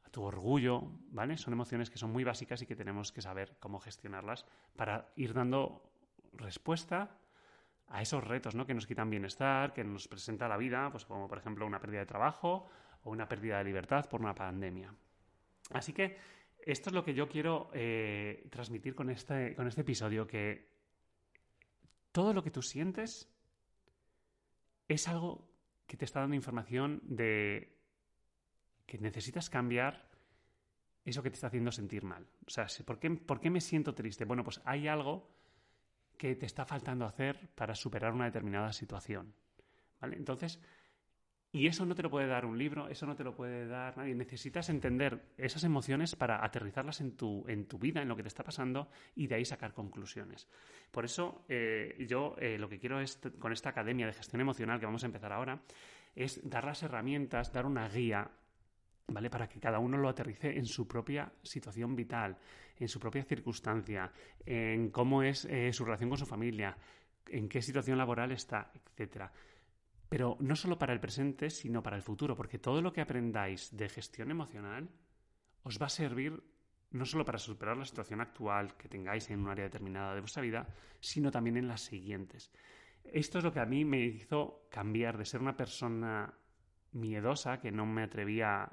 a 0.03 0.09
tu 0.09 0.23
orgullo, 0.23 0.91
¿vale? 1.11 1.37
Son 1.37 1.53
emociones 1.53 1.89
que 1.89 1.97
son 1.97 2.11
muy 2.11 2.23
básicas 2.23 2.61
y 2.61 2.65
que 2.65 2.75
tenemos 2.75 3.11
que 3.11 3.21
saber 3.21 3.57
cómo 3.59 3.79
gestionarlas 3.79 4.45
para 4.75 5.11
ir 5.15 5.33
dando 5.33 5.91
respuesta 6.33 7.17
a 7.87 8.01
esos 8.01 8.23
retos 8.23 8.55
¿no? 8.55 8.65
que 8.65 8.73
nos 8.73 8.87
quitan 8.87 9.09
bienestar, 9.09 9.73
que 9.73 9.83
nos 9.83 10.07
presenta 10.07 10.47
la 10.47 10.57
vida, 10.57 10.89
pues 10.91 11.05
como 11.05 11.27
por 11.27 11.37
ejemplo 11.37 11.65
una 11.65 11.79
pérdida 11.79 11.99
de 11.99 12.05
trabajo 12.05 12.67
o 13.03 13.11
una 13.11 13.27
pérdida 13.27 13.57
de 13.57 13.65
libertad 13.65 14.07
por 14.09 14.21
una 14.21 14.33
pandemia. 14.33 14.93
Así 15.71 15.93
que 15.93 16.17
esto 16.65 16.89
es 16.89 16.93
lo 16.93 17.03
que 17.03 17.13
yo 17.13 17.27
quiero 17.27 17.69
eh, 17.73 18.47
transmitir 18.49 18.95
con 18.95 19.09
este, 19.09 19.55
con 19.55 19.67
este 19.67 19.81
episodio, 19.81 20.25
que 20.25 20.71
todo 22.11 22.33
lo 22.33 22.43
que 22.43 22.51
tú 22.51 22.61
sientes 22.61 23.29
es 24.87 25.07
algo 25.07 25.49
que 25.87 25.97
te 25.97 26.05
está 26.05 26.21
dando 26.21 26.35
información 26.35 27.01
de 27.03 27.77
que 28.85 28.97
necesitas 28.97 29.49
cambiar 29.49 30.09
eso 31.05 31.21
que 31.21 31.29
te 31.29 31.35
está 31.35 31.47
haciendo 31.47 31.71
sentir 31.71 32.03
mal. 32.03 32.27
O 32.45 32.49
sea, 32.49 32.67
¿por 32.85 32.99
qué, 32.99 33.09
¿por 33.11 33.39
qué 33.39 33.49
me 33.49 33.61
siento 33.61 33.93
triste? 33.93 34.25
Bueno, 34.25 34.43
pues 34.43 34.61
hay 34.65 34.87
algo 34.87 35.29
que 36.23 36.37
te 36.37 36.45
está 36.45 36.63
faltando 36.63 37.03
hacer 37.03 37.49
para 37.53 37.75
superar 37.75 38.13
una 38.13 38.23
determinada 38.23 38.71
situación. 38.71 39.33
¿vale? 39.99 40.15
Entonces, 40.15 40.57
y 41.51 41.67
eso 41.67 41.85
no 41.85 41.95
te 41.95 42.01
lo 42.01 42.09
puede 42.09 42.27
dar 42.27 42.45
un 42.45 42.57
libro, 42.57 42.87
eso 42.87 43.05
no 43.05 43.13
te 43.13 43.25
lo 43.25 43.35
puede 43.35 43.67
dar 43.67 43.97
nadie. 43.97 44.15
Necesitas 44.15 44.69
entender 44.69 45.33
esas 45.35 45.65
emociones 45.65 46.15
para 46.15 46.41
aterrizarlas 46.45 47.01
en 47.01 47.17
tu, 47.17 47.43
en 47.49 47.67
tu 47.67 47.77
vida, 47.77 48.01
en 48.01 48.07
lo 48.07 48.15
que 48.15 48.23
te 48.23 48.29
está 48.29 48.41
pasando 48.41 48.87
y 49.15 49.27
de 49.27 49.35
ahí 49.35 49.43
sacar 49.43 49.73
conclusiones. 49.73 50.47
Por 50.91 51.03
eso 51.03 51.43
eh, 51.49 52.05
yo 52.07 52.37
eh, 52.39 52.57
lo 52.57 52.69
que 52.69 52.79
quiero 52.79 53.01
es, 53.01 53.19
con 53.37 53.51
esta 53.51 53.71
academia 53.71 54.07
de 54.07 54.13
gestión 54.13 54.39
emocional 54.39 54.79
que 54.79 54.85
vamos 54.85 55.03
a 55.03 55.07
empezar 55.07 55.33
ahora, 55.33 55.61
es 56.15 56.39
dar 56.49 56.63
las 56.63 56.83
herramientas, 56.83 57.51
dar 57.51 57.65
una 57.65 57.89
guía 57.89 58.31
¿vale? 59.07 59.29
Para 59.29 59.47
que 59.47 59.59
cada 59.59 59.79
uno 59.79 59.97
lo 59.97 60.09
aterrice 60.09 60.57
en 60.57 60.65
su 60.65 60.87
propia 60.87 61.31
situación 61.41 61.95
vital, 61.95 62.37
en 62.77 62.87
su 62.87 62.99
propia 62.99 63.23
circunstancia, 63.23 64.11
en 64.45 64.89
cómo 64.89 65.23
es 65.23 65.45
eh, 65.45 65.71
su 65.73 65.85
relación 65.85 66.09
con 66.09 66.19
su 66.19 66.25
familia, 66.25 66.77
en 67.27 67.47
qué 67.47 67.61
situación 67.61 67.97
laboral 67.97 68.31
está, 68.31 68.71
etcétera 68.73 69.31
pero 70.13 70.37
no 70.41 70.55
solo 70.55 70.77
para 70.77 70.93
el 70.93 70.99
presente, 70.99 71.49
sino 71.49 71.81
para 71.81 71.95
el 71.95 72.03
futuro, 72.03 72.35
porque 72.35 72.59
todo 72.59 72.83
lo 72.83 72.93
que 72.93 73.01
aprendáis 73.01 73.75
de 73.75 73.89
gestión 73.89 74.29
emocional 74.29 74.87
os 75.63 75.81
va 75.81 75.87
a 75.87 75.89
servir 75.89 76.39
no 76.91 77.03
solo 77.03 77.25
para 77.25 77.39
superar 77.39 77.77
la 77.77 77.85
situación 77.85 78.21
actual 78.21 78.77
que 78.77 78.87
tengáis 78.87 79.27
en 79.31 79.39
un 79.39 79.49
área 79.49 79.63
determinada 79.63 80.13
de 80.13 80.19
vuestra 80.19 80.43
vida, 80.43 80.67
sino 80.99 81.31
también 81.31 81.57
en 81.57 81.67
las 81.67 81.81
siguientes. 81.81 82.51
Esto 83.03 83.39
es 83.39 83.43
lo 83.43 83.51
que 83.51 83.59
a 83.59 83.65
mí 83.65 83.85
me 83.85 84.01
hizo 84.01 84.67
cambiar 84.69 85.17
de 85.17 85.25
ser 85.25 85.41
una 85.41 85.57
persona 85.57 86.31
miedosa, 86.91 87.59
que 87.59 87.71
no 87.71 87.87
me 87.87 88.03
atrevía 88.03 88.71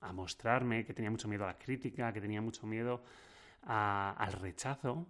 a 0.00 0.12
mostrarme, 0.12 0.84
que 0.84 0.94
tenía 0.94 1.10
mucho 1.10 1.28
miedo 1.28 1.44
a 1.44 1.48
la 1.48 1.58
crítica, 1.58 2.12
que 2.12 2.20
tenía 2.20 2.40
mucho 2.40 2.66
miedo 2.66 3.02
al 3.62 4.32
rechazo, 4.32 5.06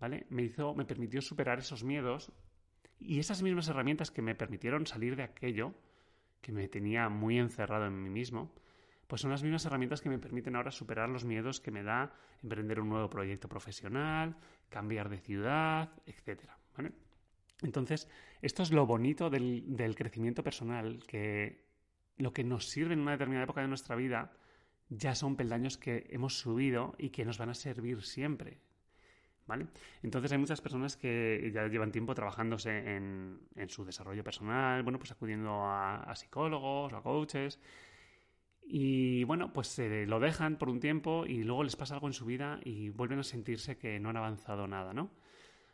¿vale? 0.00 0.26
Me 0.30 0.42
hizo, 0.42 0.74
me 0.74 0.84
permitió 0.84 1.20
superar 1.22 1.58
esos 1.58 1.84
miedos 1.84 2.32
y 2.98 3.18
esas 3.20 3.42
mismas 3.42 3.68
herramientas 3.68 4.10
que 4.10 4.22
me 4.22 4.34
permitieron 4.34 4.86
salir 4.86 5.16
de 5.16 5.22
aquello 5.22 5.74
que 6.40 6.52
me 6.52 6.68
tenía 6.68 7.08
muy 7.08 7.38
encerrado 7.38 7.86
en 7.86 8.02
mí 8.02 8.10
mismo, 8.10 8.52
pues 9.06 9.22
son 9.22 9.30
las 9.30 9.42
mismas 9.42 9.64
herramientas 9.64 10.00
que 10.00 10.10
me 10.10 10.18
permiten 10.18 10.54
ahora 10.54 10.70
superar 10.70 11.08
los 11.08 11.24
miedos 11.24 11.60
que 11.60 11.70
me 11.70 11.82
da 11.82 12.12
emprender 12.42 12.80
un 12.80 12.90
nuevo 12.90 13.08
proyecto 13.08 13.48
profesional, 13.48 14.36
cambiar 14.68 15.08
de 15.08 15.18
ciudad, 15.18 15.90
etc. 16.06 16.42
Entonces, 17.62 18.08
esto 18.42 18.62
es 18.62 18.70
lo 18.70 18.86
bonito 18.86 19.30
del, 19.30 19.64
del 19.76 19.96
crecimiento 19.96 20.44
personal, 20.44 21.02
que 21.06 21.67
lo 22.18 22.32
que 22.32 22.44
nos 22.44 22.68
sirve 22.68 22.94
en 22.94 23.00
una 23.00 23.12
determinada 23.12 23.44
época 23.44 23.62
de 23.62 23.68
nuestra 23.68 23.96
vida 23.96 24.32
ya 24.90 25.14
son 25.14 25.36
peldaños 25.36 25.78
que 25.78 26.06
hemos 26.10 26.38
subido 26.38 26.94
y 26.98 27.10
que 27.10 27.24
nos 27.24 27.38
van 27.38 27.50
a 27.50 27.54
servir 27.54 28.02
siempre. 28.02 28.58
¿vale? 29.48 29.66
Entonces 30.02 30.30
hay 30.30 30.38
muchas 30.38 30.60
personas 30.60 30.96
que 30.96 31.50
ya 31.52 31.66
llevan 31.66 31.90
tiempo 31.90 32.14
trabajándose 32.14 32.96
en, 32.96 33.40
su 33.68 33.84
desarrollo 33.84 34.22
personal, 34.22 34.82
bueno, 34.82 34.98
pues 34.98 35.10
acudiendo 35.10 35.64
a, 35.64 36.14
psicólogos 36.14 36.92
o 36.92 36.96
a 36.96 37.02
coaches. 37.02 37.58
Y 38.70 39.24
bueno, 39.24 39.52
pues 39.52 39.68
se 39.68 40.06
lo 40.06 40.20
dejan 40.20 40.58
por 40.58 40.68
un 40.68 40.78
tiempo 40.78 41.24
y 41.26 41.42
luego 41.42 41.64
les 41.64 41.74
pasa 41.74 41.94
algo 41.94 42.06
en 42.06 42.12
su 42.12 42.26
vida 42.26 42.60
y 42.62 42.90
vuelven 42.90 43.18
a 43.18 43.22
sentirse 43.22 43.78
que 43.78 43.98
no 43.98 44.10
han 44.10 44.18
avanzado 44.18 44.66
nada, 44.66 44.92
¿no? 44.92 45.10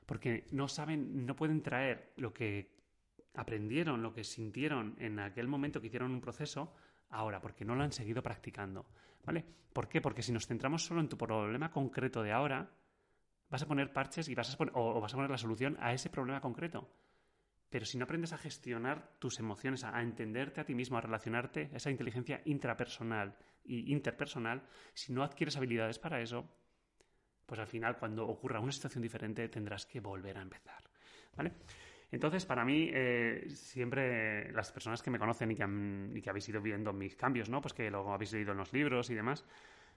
Porque 0.07 0.47
no 0.53 0.69
saben, 0.69 1.27
no 1.27 1.35
pueden 1.35 1.61
traer 1.63 2.13
lo 2.17 2.33
que 2.33 2.71
aprendieron, 3.35 4.03
lo 4.03 4.12
que 4.12 4.25
sintieron 4.25 4.97
en 4.99 5.19
aquel 5.19 5.49
momento 5.49 5.81
que 5.81 5.88
hicieron 5.88 6.12
un 6.12 6.21
proceso 6.21 6.73
ahora, 7.11 7.41
porque 7.41 7.64
no 7.64 7.75
lo 7.75 7.83
han 7.83 7.93
seguido 7.93 8.23
practicando, 8.23 8.87
¿vale? 9.25 9.45
¿Por 9.73 9.88
qué? 9.88 10.00
Porque 10.00 10.23
si 10.23 10.33
nos 10.33 10.47
centramos 10.47 10.85
solo 10.85 11.00
en 11.00 11.09
tu 11.09 11.19
problema 11.19 11.71
concreto 11.71 12.23
de 12.23 12.33
ahora, 12.33 12.71
vas 13.50 13.62
a 13.62 13.67
poner 13.67 13.93
parches 13.93 14.29
y 14.29 14.35
vas 14.35 14.53
a 14.53 14.57
poner, 14.57 14.73
o, 14.76 15.00
vas 15.00 15.12
a 15.12 15.17
poner 15.17 15.31
la 15.31 15.38
solución 15.38 15.76
a 15.81 15.93
ese 15.93 16.11
problema 16.11 16.41
concreto. 16.41 16.88
Pero 17.71 17.87
si 17.87 17.99
no 17.99 18.05
aprendes 18.05 18.33
a 18.33 18.38
gestionar 18.38 19.17
tus 19.19 19.41
emociones, 19.41 19.83
a, 19.83 20.00
entenderte 20.00 20.61
a 20.61 20.64
ti 20.64 20.75
mismo, 20.75 20.97
a 20.97 21.00
relacionarte, 21.00 21.71
esa 21.73 21.91
inteligencia 21.91 22.41
intrapersonal 22.45 23.37
y 23.64 23.93
interpersonal, 23.93 24.62
si 24.93 25.12
no 25.12 25.25
adquieres 25.25 25.57
habilidades 25.57 25.99
para 25.99 26.21
eso, 26.21 26.49
pues 27.47 27.61
al 27.61 27.67
final 27.67 27.99
cuando 27.99 28.26
ocurra 28.26 28.61
una 28.61 28.73
situación 28.73 29.03
diferente 29.03 29.49
tendrás 29.49 29.87
que 29.87 30.00
volver 30.00 30.38
a 30.38 30.43
empezar. 30.43 30.85
¿Vale? 31.37 31.53
Entonces, 32.14 32.47
para 32.47 32.64
mí, 32.64 32.90
eh, 32.92 33.44
siempre 33.49 34.52
las 34.52 34.71
personas 34.71 35.02
que 35.02 35.11
me 35.11 35.18
conocen 35.18 35.50
y 35.50 35.56
que, 35.56 35.66
y 36.14 36.23
que 36.23 36.30
habéis 36.30 36.49
ido 36.49 36.62
viendo 36.62 36.92
mis 36.92 37.16
cambios, 37.16 37.49
¿no? 37.49 37.61
Pues 37.61 37.75
que 37.75 37.90
lo 37.90 38.12
habéis 38.12 38.33
leído 38.33 38.52
en 38.52 38.59
los 38.59 38.73
libros 38.73 39.11
y 39.11 39.14
demás, 39.14 39.44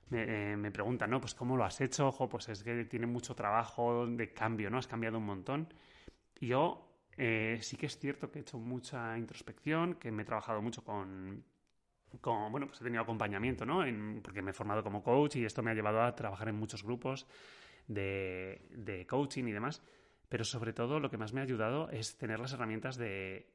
me, 0.09 0.53
eh, 0.53 0.57
me, 0.57 0.71
preguntan, 0.71 1.11
¿no? 1.11 1.21
Pues 1.21 1.35
cómo 1.35 1.55
lo 1.55 1.63
has 1.63 1.79
hecho, 1.79 2.07
ojo, 2.07 2.27
pues 2.27 2.49
es 2.49 2.63
que 2.63 2.85
tiene 2.85 3.05
mucho 3.05 3.35
trabajo 3.35 4.07
de 4.07 4.33
cambio, 4.33 4.71
¿no? 4.71 4.79
Has 4.79 4.87
cambiado 4.87 5.19
un 5.19 5.25
montón. 5.25 5.71
Yo 6.41 6.89
eh, 7.17 7.59
sí 7.61 7.77
que 7.77 7.85
es 7.85 7.99
cierto 7.99 8.31
que 8.31 8.39
he 8.39 8.41
hecho 8.41 8.57
mucha 8.57 9.15
introspección, 9.15 9.93
que 9.95 10.11
me 10.11 10.23
he 10.23 10.25
trabajado 10.25 10.59
mucho 10.59 10.83
con, 10.83 11.43
bueno, 12.49 12.65
pues 12.65 12.81
he 12.81 12.83
tenido 12.83 13.03
acompañamiento, 13.03 13.63
¿no? 13.63 13.83
porque 14.23 14.41
me 14.41 14.51
he 14.51 14.53
formado 14.53 14.83
como 14.83 15.03
coach 15.03 15.35
y 15.35 15.45
esto 15.45 15.61
me 15.61 15.69
ha 15.69 15.75
llevado 15.75 16.01
a 16.01 16.15
trabajar 16.15 16.49
en 16.49 16.55
muchos 16.55 16.83
grupos 16.83 17.27
de 17.87 19.05
coaching 19.07 19.45
y 19.45 19.51
demás. 19.51 19.83
Pero 20.29 20.43
sobre 20.43 20.73
todo 20.73 20.99
lo 20.99 21.09
que 21.09 21.17
más 21.17 21.33
me 21.33 21.39
ha 21.39 21.43
ayudado 21.43 21.89
es 21.89 22.17
tener 22.17 22.39
las 22.39 22.53
herramientas 22.53 22.97
de, 22.97 23.49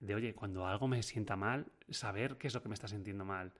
de, 0.00 0.14
oye, 0.14 0.34
cuando 0.34 0.66
algo 0.66 0.88
me 0.88 1.02
sienta 1.02 1.36
mal, 1.36 1.72
saber 1.90 2.38
qué 2.38 2.46
es 2.46 2.54
lo 2.54 2.62
que 2.62 2.68
me 2.68 2.74
está 2.74 2.88
sintiendo 2.88 3.24
mal, 3.24 3.52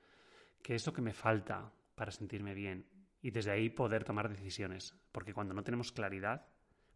qué 0.63 0.75
es 0.75 0.87
lo 0.87 0.93
que 0.93 1.03
me 1.03 1.13
falta, 1.13 1.73
para 1.95 2.11
sentirme 2.11 2.55
bien 2.55 2.87
y 3.23 3.31
desde 3.31 3.53
ahí 3.53 3.71
poder 3.71 4.05
tomar 4.05 4.29
decisiones. 4.29 4.95
Porque 5.13 5.33
cuando 5.33 5.55
no 5.55 5.65
tenemos 5.65 5.93
claridad, 5.93 6.47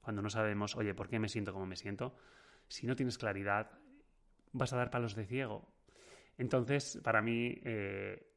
cuando 0.01 0.23
no 0.23 0.31
sabemos, 0.31 0.77
oye, 0.77 0.95
¿por 0.95 1.09
qué 1.09 1.19
me 1.19 1.29
siento 1.29 1.53
como 1.53 1.67
me 1.67 1.77
siento? 1.77 2.15
Si 2.69 2.87
no 2.87 2.97
tienes 2.97 3.19
claridad, 3.19 3.71
vas 4.53 4.73
a 4.73 4.77
dar 4.77 4.91
palos 4.91 5.15
de 5.15 5.27
ciego. 5.27 5.73
Entonces, 6.37 7.01
para 7.03 7.23
mí, 7.23 7.59
eh, 7.65 8.31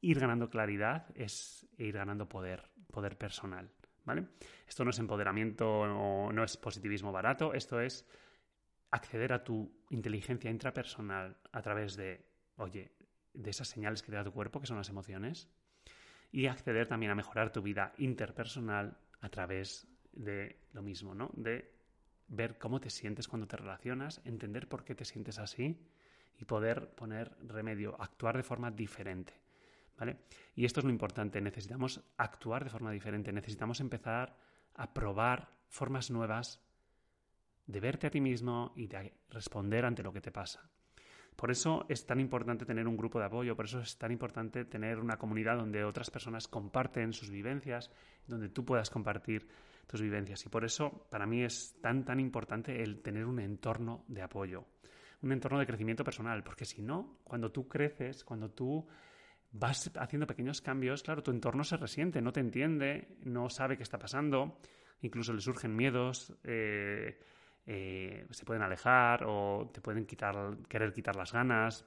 ir 0.00 0.20
ganando 0.20 0.48
claridad 0.48 1.06
es 1.14 1.66
ir 1.76 1.94
ganando 1.94 2.28
poder, 2.28 2.70
poder 2.92 3.18
personal. 3.18 3.70
¿Vale? 4.08 4.24
Esto 4.66 4.84
no 4.84 4.90
es 4.90 4.98
empoderamiento 4.98 5.68
o 5.68 6.32
no 6.32 6.42
es 6.42 6.56
positivismo 6.56 7.12
barato, 7.12 7.52
esto 7.52 7.78
es 7.78 8.08
acceder 8.90 9.34
a 9.34 9.44
tu 9.44 9.70
inteligencia 9.90 10.50
intrapersonal 10.50 11.36
a 11.52 11.60
través 11.60 11.94
de, 11.94 12.24
oye, 12.56 12.90
de 13.34 13.50
esas 13.50 13.68
señales 13.68 14.00
que 14.00 14.10
te 14.10 14.16
da 14.16 14.24
tu 14.24 14.32
cuerpo, 14.32 14.60
que 14.60 14.66
son 14.66 14.78
las 14.78 14.88
emociones, 14.88 15.50
y 16.32 16.46
acceder 16.46 16.88
también 16.88 17.12
a 17.12 17.16
mejorar 17.16 17.52
tu 17.52 17.60
vida 17.60 17.92
interpersonal 17.98 18.96
a 19.20 19.28
través 19.28 19.86
de 20.12 20.58
lo 20.72 20.80
mismo, 20.80 21.14
¿no? 21.14 21.30
De 21.34 21.70
ver 22.28 22.56
cómo 22.56 22.80
te 22.80 22.88
sientes 22.88 23.28
cuando 23.28 23.46
te 23.46 23.58
relacionas, 23.58 24.22
entender 24.24 24.70
por 24.70 24.84
qué 24.84 24.94
te 24.94 25.04
sientes 25.04 25.38
así 25.38 25.86
y 26.38 26.46
poder 26.46 26.94
poner 26.94 27.36
remedio, 27.46 28.00
actuar 28.00 28.38
de 28.38 28.42
forma 28.42 28.70
diferente. 28.70 29.34
¿Vale? 29.98 30.18
Y 30.54 30.64
esto 30.64 30.80
es 30.80 30.84
lo 30.84 30.90
importante, 30.90 31.40
necesitamos 31.40 32.00
actuar 32.16 32.64
de 32.64 32.70
forma 32.70 32.92
diferente, 32.92 33.32
necesitamos 33.32 33.80
empezar 33.80 34.36
a 34.74 34.94
probar 34.94 35.50
formas 35.66 36.10
nuevas 36.10 36.62
de 37.66 37.80
verte 37.80 38.06
a 38.06 38.10
ti 38.10 38.20
mismo 38.20 38.72
y 38.76 38.86
de 38.86 39.12
responder 39.28 39.84
ante 39.84 40.02
lo 40.02 40.12
que 40.12 40.20
te 40.20 40.30
pasa. 40.30 40.70
Por 41.36 41.50
eso 41.52 41.86
es 41.88 42.04
tan 42.04 42.18
importante 42.18 42.64
tener 42.64 42.88
un 42.88 42.96
grupo 42.96 43.20
de 43.20 43.26
apoyo, 43.26 43.54
por 43.54 43.66
eso 43.66 43.80
es 43.80 43.96
tan 43.96 44.10
importante 44.10 44.64
tener 44.64 44.98
una 44.98 45.18
comunidad 45.18 45.56
donde 45.56 45.84
otras 45.84 46.10
personas 46.10 46.48
comparten 46.48 47.12
sus 47.12 47.30
vivencias, 47.30 47.92
donde 48.26 48.48
tú 48.48 48.64
puedas 48.64 48.90
compartir 48.90 49.46
tus 49.86 50.00
vivencias. 50.00 50.44
Y 50.46 50.48
por 50.48 50.64
eso 50.64 51.06
para 51.10 51.26
mí 51.26 51.44
es 51.44 51.76
tan, 51.80 52.04
tan 52.04 52.18
importante 52.18 52.82
el 52.82 53.02
tener 53.02 53.24
un 53.24 53.38
entorno 53.38 54.04
de 54.08 54.22
apoyo, 54.22 54.64
un 55.22 55.30
entorno 55.30 55.60
de 55.60 55.66
crecimiento 55.66 56.02
personal, 56.02 56.42
porque 56.42 56.64
si 56.64 56.82
no, 56.82 57.20
cuando 57.22 57.52
tú 57.52 57.68
creces, 57.68 58.24
cuando 58.24 58.50
tú 58.50 58.84
vas 59.50 59.90
haciendo 59.96 60.26
pequeños 60.26 60.60
cambios, 60.60 61.02
claro, 61.02 61.22
tu 61.22 61.30
entorno 61.30 61.64
se 61.64 61.76
resiente, 61.76 62.20
no 62.20 62.32
te 62.32 62.40
entiende, 62.40 63.16
no 63.24 63.48
sabe 63.50 63.76
qué 63.76 63.82
está 63.82 63.98
pasando, 63.98 64.58
incluso 65.00 65.32
le 65.32 65.40
surgen 65.40 65.74
miedos. 65.74 66.34
Eh, 66.44 67.18
eh, 67.70 68.26
se 68.30 68.46
pueden 68.46 68.62
alejar 68.62 69.24
o 69.26 69.70
te 69.72 69.82
pueden 69.82 70.06
quitar, 70.06 70.56
querer 70.68 70.92
quitar 70.92 71.16
las 71.16 71.32
ganas, 71.32 71.84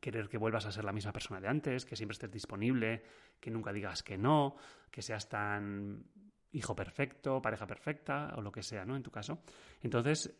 querer 0.00 0.28
que 0.28 0.38
vuelvas 0.38 0.66
a 0.66 0.72
ser 0.72 0.84
la 0.84 0.92
misma 0.92 1.12
persona 1.12 1.40
de 1.40 1.48
antes, 1.48 1.84
que 1.84 1.96
siempre 1.96 2.12
estés 2.12 2.30
disponible, 2.30 3.02
que 3.40 3.50
nunca 3.50 3.72
digas 3.72 4.04
que 4.04 4.16
no, 4.16 4.56
que 4.90 5.02
seas 5.02 5.28
tan 5.28 6.04
hijo 6.52 6.76
perfecto, 6.76 7.42
pareja 7.42 7.66
perfecta 7.66 8.32
o 8.36 8.42
lo 8.42 8.52
que 8.52 8.62
sea, 8.62 8.84
¿no? 8.84 8.94
En 8.94 9.02
tu 9.02 9.10
caso. 9.10 9.42
Entonces, 9.80 10.32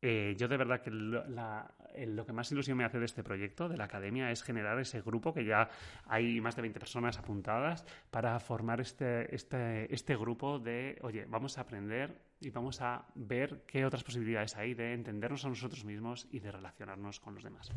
eh, 0.00 0.34
yo 0.38 0.48
de 0.48 0.56
verdad 0.56 0.80
que 0.80 0.90
lo 0.90 2.26
que 2.26 2.32
más 2.32 2.50
ilusión 2.52 2.76
me 2.76 2.84
hace 2.84 2.98
de 2.98 3.04
este 3.04 3.22
proyecto, 3.24 3.68
de 3.68 3.76
la 3.76 3.84
academia, 3.84 4.30
es 4.30 4.42
generar 4.42 4.78
ese 4.78 5.00
grupo 5.00 5.34
que 5.34 5.44
ya 5.44 5.68
hay 6.06 6.40
más 6.40 6.56
de 6.56 6.62
20 6.62 6.78
personas 6.78 7.18
apuntadas 7.18 7.84
para 8.10 8.38
formar 8.38 8.80
este, 8.80 9.34
este, 9.34 9.92
este 9.92 10.16
grupo 10.16 10.58
de, 10.58 10.98
oye, 11.02 11.24
vamos 11.26 11.58
a 11.58 11.62
aprender 11.62 12.20
y 12.40 12.50
vamos 12.50 12.80
a 12.80 13.06
ver 13.14 13.64
qué 13.66 13.84
otras 13.84 14.04
posibilidades 14.04 14.56
hay 14.56 14.74
de 14.74 14.94
entendernos 14.94 15.44
a 15.44 15.48
nosotros 15.48 15.84
mismos 15.84 16.28
y 16.30 16.38
de 16.38 16.52
relacionarnos 16.52 17.18
con 17.18 17.34
los 17.34 17.42
demás. 17.42 17.72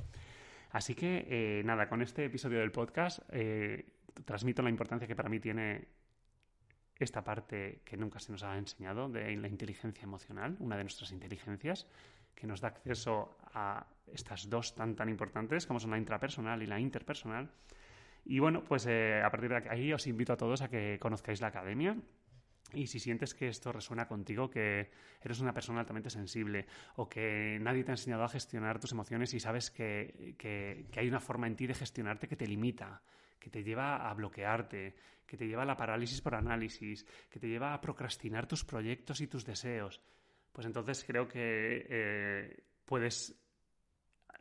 Así 0.72 0.96
que, 0.96 1.26
eh, 1.28 1.64
nada, 1.66 1.90
con 1.90 2.02
este 2.02 2.26
episodio 2.26 2.60
del 2.60 2.72
podcast 2.72 3.20
eh, 3.30 3.86
transmito 4.26 4.62
la 4.62 4.70
importancia 4.70 5.08
que 5.08 5.16
para 5.16 5.30
mí 5.30 5.40
tiene 5.40 5.88
esta 7.04 7.24
parte 7.24 7.82
que 7.86 7.98
nunca 7.98 8.20
se 8.20 8.32
nos 8.32 8.44
ha 8.44 8.58
enseñado 8.58 9.10
de 9.10 9.36
la 9.36 9.48
inteligencia 9.48 10.04
emocional, 10.04 10.56
una 10.60 10.78
de 10.78 10.84
nuestras 10.84 11.12
inteligencias, 11.12 11.88
que 12.36 12.48
nos 12.48 12.62
da 12.62 12.70
acceso 12.70 13.38
a 13.54 13.86
estas 14.08 14.50
dos 14.50 14.74
tan 14.74 14.96
tan 14.96 15.10
importantes 15.10 15.68
como 15.68 15.80
son 15.80 15.92
la 15.92 15.98
intrapersonal 15.98 16.64
y 16.64 16.68
la 16.68 16.80
interpersonal. 16.80 17.52
Y 18.26 18.40
bueno, 18.40 18.64
pues 18.64 18.86
eh, 18.86 19.22
a 19.24 19.30
partir 19.30 19.50
de 19.50 19.70
ahí 19.70 19.94
os 19.94 20.08
invito 20.08 20.34
a 20.34 20.38
todos 20.38 20.62
a 20.62 20.70
que 20.70 20.98
conozcáis 21.00 21.42
la 21.42 21.48
academia. 21.48 21.98
Y 22.74 22.88
si 22.88 23.00
sientes 23.00 23.34
que 23.34 23.50
esto 23.50 23.74
resuena 23.74 24.08
contigo, 24.08 24.50
que 24.50 24.92
eres 25.22 25.42
una 25.42 25.54
persona 25.54 25.82
altamente 25.82 26.10
sensible 26.10 26.68
o 26.96 27.10
que 27.10 27.60
nadie 27.60 27.84
te 27.84 27.92
ha 27.92 27.96
enseñado 27.96 28.24
a 28.24 28.30
gestionar 28.30 28.80
tus 28.80 28.94
emociones 28.94 29.34
y 29.34 29.40
sabes 29.42 29.72
que, 29.72 30.36
que 30.38 31.00
hay 31.00 31.08
una 31.10 31.20
forma 31.20 31.48
en 31.48 31.58
ti 31.58 31.68
de 31.68 31.74
gestionarte 31.74 32.30
que 32.30 32.38
te 32.38 32.48
limita, 32.48 33.02
que 33.42 33.50
te 33.50 33.64
lleva 33.64 34.10
a 34.10 34.14
bloquearte, 34.14 34.96
que 35.26 35.36
te 35.36 35.48
lleva 35.48 35.64
a 35.64 35.66
la 35.66 35.76
parálisis 35.76 36.22
por 36.22 36.36
análisis, 36.36 37.06
que 37.30 37.40
te 37.40 37.48
lleva 37.48 37.74
a 37.74 37.82
procrastinar 37.82 38.46
tus 38.46 38.64
proyectos 38.64 39.20
y 39.20 39.28
tus 39.28 39.44
deseos, 39.44 40.00
pues 40.52 40.68
entonces 40.68 41.04
creo 41.06 41.28
que 41.28 41.88
eh, 41.90 42.64
puedes 42.86 43.36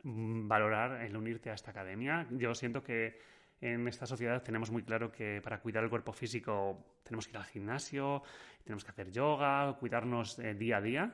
mm, 0.03 0.47
valorar 0.47 1.01
el 1.01 1.17
unirte 1.17 1.49
a 1.49 1.53
esta 1.53 1.71
academia. 1.71 2.27
Yo 2.31 2.53
siento 2.53 2.83
que 2.83 3.17
en 3.59 3.87
esta 3.87 4.05
sociedad 4.05 4.43
tenemos 4.43 4.71
muy 4.71 4.83
claro 4.83 5.11
que 5.11 5.41
para 5.41 5.61
cuidar 5.61 5.83
el 5.83 5.89
cuerpo 5.89 6.13
físico 6.13 6.99
tenemos 7.03 7.25
que 7.25 7.31
ir 7.31 7.37
al 7.37 7.45
gimnasio, 7.45 8.23
tenemos 8.63 8.83
que 8.83 8.91
hacer 8.91 9.11
yoga, 9.11 9.77
cuidarnos 9.79 10.37
eh, 10.39 10.53
día 10.53 10.77
a 10.77 10.81
día, 10.81 11.13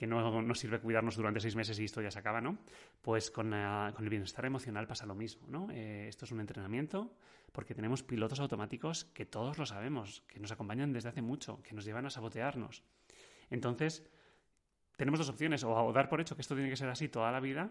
que 0.00 0.06
no 0.06 0.40
nos 0.40 0.58
sirve 0.58 0.80
cuidarnos 0.80 1.14
durante 1.14 1.40
seis 1.40 1.54
meses 1.54 1.78
y 1.78 1.84
esto 1.84 2.00
ya 2.00 2.10
se 2.10 2.18
acaba, 2.18 2.40
¿no? 2.40 2.56
Pues 3.02 3.30
con, 3.30 3.52
eh, 3.52 3.92
el 3.98 4.08
bienestar 4.08 4.46
emocional 4.46 4.86
pasa 4.86 5.04
lo 5.04 5.14
mismo, 5.14 5.46
¿no? 5.46 5.70
esto 5.70 6.24
es 6.24 6.32
un 6.32 6.40
entrenamiento 6.40 7.12
porque 7.52 7.74
tenemos 7.74 8.02
pilotos 8.02 8.40
automáticos 8.40 9.04
que 9.04 9.26
todos 9.26 9.58
lo 9.58 9.66
sabemos, 9.66 10.22
que 10.26 10.40
nos 10.40 10.52
acompañan 10.52 10.94
desde 10.94 11.10
hace 11.10 11.20
mucho, 11.20 11.60
que 11.62 11.74
nos 11.74 11.84
llevan 11.84 12.06
a 12.06 12.10
sabotearnos. 12.10 12.82
Entonces, 13.50 14.08
tenemos 14.96 15.18
dos 15.18 15.28
opciones, 15.28 15.64
o 15.64 15.92
dar 15.92 16.08
por 16.08 16.22
hecho 16.22 16.34
que 16.34 16.40
esto 16.40 16.54
tiene 16.54 16.70
que 16.70 16.76
ser 16.76 16.88
así 16.88 17.10
toda 17.10 17.30
la 17.30 17.40
vida, 17.40 17.70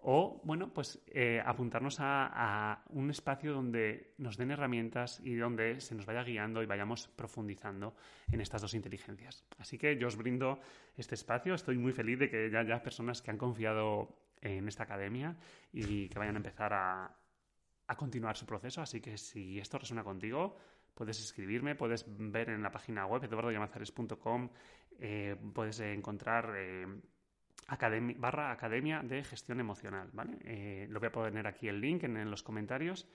o, 0.00 0.40
bueno, 0.44 0.72
pues 0.72 1.02
eh, 1.08 1.42
apuntarnos 1.44 1.96
a, 2.00 2.82
un 2.90 3.10
espacio 3.10 3.52
donde 3.52 4.14
nos 4.18 4.36
den 4.36 4.50
herramientas 4.50 5.20
y 5.24 5.34
donde 5.34 5.80
se 5.80 5.94
nos 5.94 6.06
vaya 6.06 6.22
guiando 6.22 6.62
y 6.62 6.66
vayamos 6.66 7.08
profundizando 7.08 7.94
en 8.30 8.40
estas 8.40 8.62
dos 8.62 8.74
inteligencias. 8.74 9.44
Así 9.58 9.76
que 9.76 9.98
yo 9.98 10.06
os 10.06 10.16
brindo 10.16 10.60
este 10.96 11.14
espacio. 11.14 11.54
Estoy 11.54 11.78
muy 11.78 11.92
feliz 11.92 12.18
de 12.18 12.30
que 12.30 12.50
ya 12.50 12.60
haya 12.60 12.82
personas 12.82 13.22
que 13.22 13.30
han 13.30 13.38
confiado 13.38 14.16
en 14.40 14.68
esta 14.68 14.84
academia 14.84 15.36
y 15.72 16.08
que 16.08 16.18
vayan 16.18 16.36
a 16.36 16.38
empezar 16.38 16.72
a, 16.72 17.16
a 17.88 17.96
continuar 17.96 18.36
su 18.36 18.46
proceso. 18.46 18.80
Así 18.80 19.00
que 19.00 19.18
si 19.18 19.58
esto 19.58 19.78
resuena 19.78 20.04
contigo, 20.04 20.56
puedes 20.94 21.18
escribirme, 21.20 21.74
puedes 21.74 22.04
ver 22.08 22.50
en 22.50 22.62
la 22.62 22.70
página 22.70 23.06
web 23.06 23.24
eduardoyamazares.com, 23.24 24.48
eh, 25.00 25.36
puedes 25.54 25.80
encontrar 25.80 26.54
eh, 26.56 26.86
barra 28.16 28.50
academia 28.50 29.02
de 29.02 29.22
gestión 29.22 29.60
emocional, 29.60 30.08
¿vale? 30.12 30.38
Eh, 30.44 30.86
lo 30.90 31.00
voy 31.00 31.08
a 31.08 31.12
poner 31.12 31.46
aquí 31.46 31.68
el 31.68 31.80
link 31.80 32.04
en, 32.04 32.30
los 32.30 32.42
comentarios 32.42 33.08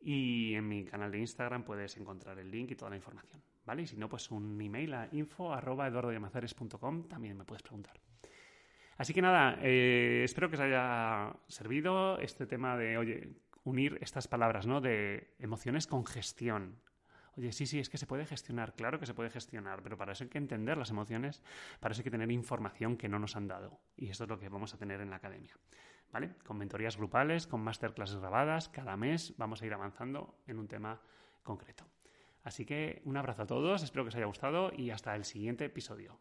y 0.00 0.54
en 0.54 0.68
mi 0.68 0.84
canal 0.84 1.10
de 1.10 1.18
Instagram 1.18 1.64
puedes 1.64 1.96
encontrar 1.96 2.38
el 2.38 2.50
link 2.50 2.70
y 2.70 2.76
toda 2.76 2.90
la 2.90 2.96
información, 2.96 3.42
¿vale? 3.64 3.82
Y 3.82 3.86
si 3.86 3.96
no, 3.96 4.08
pues 4.08 4.30
un 4.30 4.60
email 4.60 4.94
a 4.94 5.08
info 5.12 5.52
arroba 5.52 5.90
también 7.08 7.36
me 7.36 7.44
puedes 7.44 7.62
preguntar. 7.62 8.00
Así 8.96 9.12
que 9.12 9.20
nada, 9.20 9.58
espero 9.62 10.48
que 10.48 10.56
os 10.56 10.60
haya 10.60 11.36
servido 11.48 12.18
este 12.18 12.46
tema 12.46 12.78
de, 12.78 12.96
oye, 12.96 13.34
unir 13.64 13.98
estas 14.00 14.28
palabras, 14.28 14.66
¿no? 14.66 14.80
De 14.80 15.34
emociones 15.38 15.86
con 15.86 16.06
gestión, 16.06 16.80
Oye, 17.36 17.52
sí, 17.52 17.66
sí, 17.66 17.78
es 17.78 17.90
que 17.90 17.98
se 17.98 18.06
puede 18.06 18.24
gestionar, 18.24 18.74
claro 18.74 18.98
que 18.98 19.04
se 19.04 19.12
puede 19.12 19.28
gestionar, 19.28 19.82
pero 19.82 19.98
para 19.98 20.12
eso 20.12 20.24
hay 20.24 20.30
que 20.30 20.38
entender 20.38 20.78
las 20.78 20.90
emociones, 20.90 21.42
para 21.80 21.92
eso 21.92 22.00
hay 22.00 22.04
que 22.04 22.10
tener 22.10 22.30
información 22.32 22.96
que 22.96 23.08
no 23.08 23.18
nos 23.18 23.36
han 23.36 23.46
dado. 23.46 23.78
Y 23.94 24.08
esto 24.08 24.24
es 24.24 24.30
lo 24.30 24.38
que 24.38 24.48
vamos 24.48 24.72
a 24.72 24.78
tener 24.78 25.00
en 25.00 25.10
la 25.10 25.16
academia. 25.16 25.56
¿Vale? 26.12 26.34
Con 26.46 26.56
mentorías 26.56 26.96
grupales, 26.96 27.46
con 27.46 27.60
masterclasses 27.60 28.18
grabadas, 28.18 28.70
cada 28.70 28.96
mes 28.96 29.34
vamos 29.36 29.60
a 29.60 29.66
ir 29.66 29.74
avanzando 29.74 30.38
en 30.46 30.58
un 30.58 30.68
tema 30.68 31.02
concreto. 31.42 31.84
Así 32.42 32.64
que 32.64 33.02
un 33.04 33.16
abrazo 33.16 33.42
a 33.42 33.46
todos, 33.46 33.82
espero 33.82 34.04
que 34.04 34.08
os 34.08 34.14
haya 34.14 34.26
gustado 34.26 34.72
y 34.74 34.90
hasta 34.90 35.14
el 35.14 35.24
siguiente 35.24 35.64
episodio. 35.64 36.18